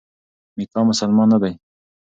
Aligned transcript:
میکا 0.55 0.79
مسلمان 0.89 1.27
نه 1.33 1.37
دی. 1.41 1.53